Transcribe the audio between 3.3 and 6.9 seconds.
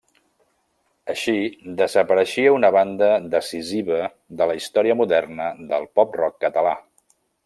decisiva de la història moderna del pop-rock català.